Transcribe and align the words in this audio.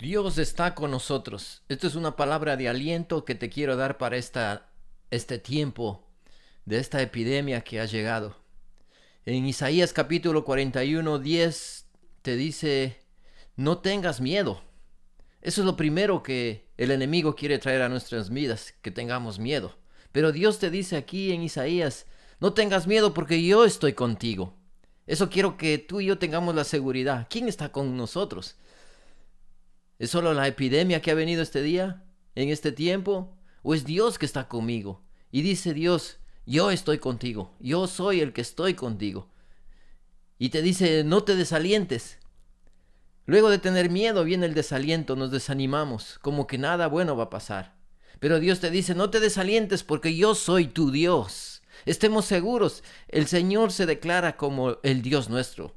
Dios 0.00 0.36
está 0.36 0.74
con 0.74 0.90
nosotros. 0.90 1.62
Esto 1.70 1.86
es 1.86 1.94
una 1.94 2.16
palabra 2.16 2.58
de 2.58 2.68
aliento 2.68 3.24
que 3.24 3.34
te 3.34 3.48
quiero 3.48 3.76
dar 3.76 3.96
para 3.96 4.18
esta, 4.18 4.68
este 5.10 5.38
tiempo 5.38 6.04
de 6.66 6.78
esta 6.78 7.00
epidemia 7.00 7.62
que 7.62 7.80
ha 7.80 7.86
llegado. 7.86 8.36
En 9.24 9.46
Isaías 9.46 9.94
capítulo 9.94 10.44
41, 10.44 11.18
10 11.18 11.86
te 12.20 12.36
dice, 12.36 12.98
no 13.56 13.78
tengas 13.78 14.20
miedo. 14.20 14.60
Eso 15.40 15.62
es 15.62 15.64
lo 15.64 15.78
primero 15.78 16.22
que 16.22 16.68
el 16.76 16.90
enemigo 16.90 17.34
quiere 17.34 17.58
traer 17.58 17.80
a 17.80 17.88
nuestras 17.88 18.28
vidas, 18.28 18.74
que 18.82 18.90
tengamos 18.90 19.38
miedo. 19.38 19.76
Pero 20.12 20.30
Dios 20.30 20.58
te 20.58 20.68
dice 20.68 20.98
aquí 20.98 21.32
en 21.32 21.42
Isaías, 21.42 22.04
no 22.38 22.52
tengas 22.52 22.86
miedo 22.86 23.14
porque 23.14 23.42
yo 23.42 23.64
estoy 23.64 23.94
contigo. 23.94 24.52
Eso 25.06 25.30
quiero 25.30 25.56
que 25.56 25.78
tú 25.78 26.02
y 26.02 26.06
yo 26.06 26.18
tengamos 26.18 26.54
la 26.54 26.64
seguridad. 26.64 27.26
¿Quién 27.30 27.48
está 27.48 27.72
con 27.72 27.96
nosotros? 27.96 28.56
¿Es 29.98 30.10
solo 30.10 30.34
la 30.34 30.46
epidemia 30.46 31.00
que 31.00 31.10
ha 31.10 31.14
venido 31.14 31.42
este 31.42 31.62
día, 31.62 32.04
en 32.34 32.50
este 32.50 32.72
tiempo? 32.72 33.36
¿O 33.62 33.74
es 33.74 33.84
Dios 33.84 34.18
que 34.18 34.26
está 34.26 34.48
conmigo? 34.48 35.02
Y 35.30 35.42
dice 35.42 35.74
Dios, 35.74 36.18
yo 36.44 36.70
estoy 36.70 36.98
contigo, 36.98 37.54
yo 37.58 37.86
soy 37.86 38.20
el 38.20 38.32
que 38.32 38.42
estoy 38.42 38.74
contigo. 38.74 39.30
Y 40.38 40.50
te 40.50 40.62
dice, 40.62 41.02
no 41.02 41.24
te 41.24 41.34
desalientes. 41.34 42.18
Luego 43.24 43.50
de 43.50 43.58
tener 43.58 43.90
miedo 43.90 44.22
viene 44.22 44.46
el 44.46 44.54
desaliento, 44.54 45.16
nos 45.16 45.30
desanimamos, 45.30 46.18
como 46.20 46.46
que 46.46 46.58
nada 46.58 46.86
bueno 46.86 47.16
va 47.16 47.24
a 47.24 47.30
pasar. 47.30 47.74
Pero 48.20 48.38
Dios 48.38 48.60
te 48.60 48.70
dice, 48.70 48.94
no 48.94 49.10
te 49.10 49.18
desalientes 49.18 49.82
porque 49.82 50.14
yo 50.14 50.34
soy 50.34 50.66
tu 50.66 50.90
Dios. 50.90 51.62
Estemos 51.84 52.24
seguros, 52.24 52.84
el 53.08 53.26
Señor 53.26 53.72
se 53.72 53.86
declara 53.86 54.36
como 54.36 54.78
el 54.82 55.02
Dios 55.02 55.28
nuestro, 55.28 55.74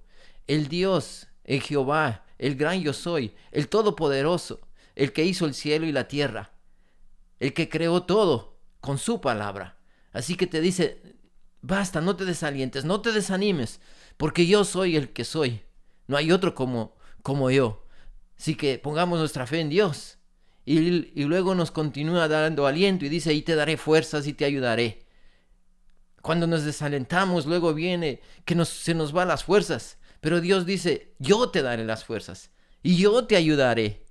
el 0.48 0.67
Dios, 0.67 1.28
el 1.44 1.62
Jehová, 1.62 2.23
el 2.40 2.56
gran 2.56 2.82
yo 2.82 2.94
soy, 2.94 3.36
el 3.52 3.68
todopoderoso, 3.68 4.62
el 4.95 5.14
que 5.14 5.26
hizo 5.26 5.45
el 5.45 5.54
cielo 5.54 5.86
y 5.86 5.92
la 5.92 6.08
tierra, 6.08 6.54
el 7.40 7.54
que 7.54 7.70
creó 7.70 8.04
todo 8.04 8.58
con 8.80 8.98
su 8.98 9.22
palabra. 9.22 9.78
Así 10.12 10.36
que 10.36 10.48
te 10.48 10.62
dice, 10.62 11.02
basta, 11.62 12.02
no 12.02 12.16
te 12.16 12.26
desalientes, 12.26 12.86
no 12.86 13.02
te 13.02 13.12
desanimes, 13.12 13.80
porque 14.18 14.48
yo 14.48 14.64
soy 14.64 14.96
el 14.96 15.09
que 15.14 15.26
soy. 15.26 15.62
No 16.08 16.18
hay 16.18 16.31
otro 16.31 16.56
como, 16.56 16.96
como 17.22 17.52
yo. 17.52 17.86
Así 18.38 18.56
que 18.56 18.80
pongamos 18.80 19.20
nuestra 19.20 19.46
fe 19.46 19.59
en 19.59 19.70
Dios. 19.70 20.18
Y, 20.66 21.24
luego 21.24 21.56
nos 21.56 21.72
continúa 21.72 22.28
dando 22.28 22.68
aliento 22.68 23.06
y 23.06 23.09
dice, 23.09 23.34
y 23.34 23.42
te 23.42 23.56
daré 23.56 23.78
fuerzas 23.78 24.28
y 24.28 24.34
te 24.34 24.46
ayudaré. 24.46 25.06
Cuando 26.22 26.48
nos 26.48 26.64
desalentamos, 26.64 27.46
luego 27.46 27.74
viene 27.74 28.22
que 28.46 28.56
nos, 28.56 28.70
se 28.70 28.94
nos 28.94 29.12
van 29.12 29.30
las 29.30 29.44
fuerzas. 29.44 29.98
Pero 30.22 30.42
Dios 30.42 30.66
dice, 30.66 31.14
yo 31.20 31.50
te 31.50 31.62
daré 31.62 31.86
las 31.86 32.03
fuerzas 32.03 32.52
y 32.84 32.98
yo 32.98 33.25
te 33.25 33.36
ayudaré. 33.36 34.06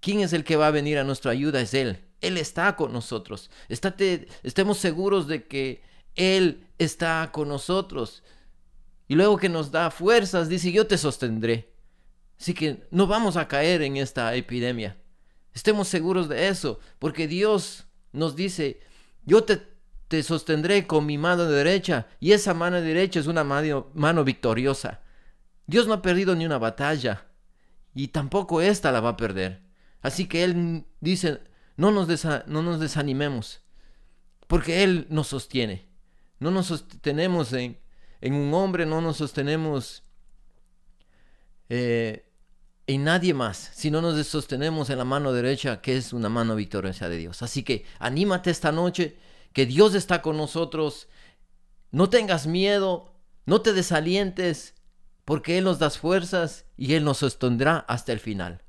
¿Quién 0.00 0.20
es 0.20 0.32
el 0.32 0.44
que 0.44 0.56
va 0.56 0.68
a 0.68 0.72
venir 0.72 0.98
a 0.98 1.04
nuestra 1.04 1.32
ayuda? 1.32 1.60
Es 1.60 1.74
Él. 1.74 2.04
Él 2.20 2.36
está 2.36 2.76
con 2.76 2.92
nosotros. 2.92 3.50
Estemos 3.68 4.78
seguros 4.78 5.26
de 5.26 5.46
que 5.46 5.82
Él 6.14 6.66
está 6.78 7.30
con 7.32 7.48
nosotros. 7.48 8.22
Y 9.06 9.14
luego 9.14 9.38
que 9.38 9.48
nos 9.48 9.70
da 9.70 9.90
fuerzas, 9.90 10.48
dice, 10.48 10.70
yo 10.70 10.86
te 10.86 10.98
sostendré. 10.98 11.72
Así 12.38 12.54
que 12.54 12.86
no 12.90 13.06
vamos 13.06 13.36
a 13.36 13.48
caer 13.48 13.82
en 13.82 13.96
esta 13.96 14.34
epidemia. 14.34 14.96
Estemos 15.54 15.88
seguros 15.88 16.28
de 16.28 16.48
eso, 16.48 16.78
porque 16.98 17.26
Dios 17.26 17.86
nos 18.12 18.36
dice, 18.36 18.80
yo 19.24 19.42
te 19.44 19.56
te 20.08 20.22
sostendré 20.22 20.86
con 20.86 21.04
mi 21.06 21.18
mano 21.18 21.44
derecha, 21.44 22.06
y 22.18 22.32
esa 22.32 22.54
mano 22.54 22.80
derecha 22.80 23.20
es 23.20 23.26
una 23.26 23.44
mano, 23.44 24.24
victoriosa. 24.24 25.02
Dios 25.66 25.86
no 25.86 25.94
ha 25.94 26.02
perdido 26.02 26.34
ni 26.34 26.46
una 26.46 26.58
batalla, 26.58 27.26
y 27.94 28.08
tampoco 28.08 28.62
esta 28.62 28.90
la 28.90 29.00
va 29.00 29.10
a 29.10 29.16
perder. 29.16 29.62
Así 30.00 30.26
que 30.26 30.44
Él 30.44 30.86
dice, 31.00 31.40
no 31.76 31.90
nos, 31.90 32.08
no 32.46 32.62
nos 32.62 32.80
desanimemos, 32.80 33.60
porque 34.46 34.82
Él 34.82 35.06
nos 35.10 35.28
sostiene. 35.28 35.86
No 36.40 36.50
nos 36.50 36.66
sostenemos 36.66 37.52
en, 37.52 37.78
en 38.20 38.34
un 38.34 38.54
hombre, 38.54 38.86
no 38.86 39.00
nos 39.00 39.18
sostenemos 39.18 40.04
eh, 41.68 42.24
en 42.86 43.04
nadie 43.04 43.34
más, 43.34 43.72
sino 43.74 44.00
nos 44.00 44.26
sostenemos 44.26 44.88
en 44.88 44.98
la 44.98 45.04
mano 45.04 45.32
derecha, 45.32 45.82
que 45.82 45.96
es 45.96 46.14
una 46.14 46.30
mano 46.30 46.56
victoriosa 46.56 47.10
de 47.10 47.18
Dios. 47.18 47.42
Así 47.42 47.62
que 47.62 47.84
anímate 47.98 48.50
esta 48.50 48.72
noche 48.72 49.18
que 49.52 49.66
Dios 49.66 49.94
está 49.94 50.22
con 50.22 50.36
nosotros. 50.36 51.08
No 51.90 52.10
tengas 52.10 52.46
miedo, 52.46 53.14
no 53.46 53.62
te 53.62 53.72
desalientes, 53.72 54.74
porque 55.24 55.58
Él 55.58 55.64
nos 55.64 55.78
da 55.78 55.90
fuerzas 55.90 56.66
y 56.76 56.94
Él 56.94 57.04
nos 57.04 57.18
sostendrá 57.18 57.78
hasta 57.88 58.12
el 58.12 58.20
final. 58.20 58.62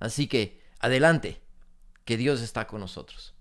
Así 0.00 0.26
que, 0.26 0.62
adelante, 0.78 1.42
que 2.04 2.16
Dios 2.16 2.40
está 2.40 2.66
con 2.66 2.80
nosotros. 2.80 3.34